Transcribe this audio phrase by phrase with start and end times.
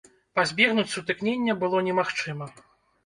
[0.37, 2.53] Пазбегнуць сутыкнення было немагчыма.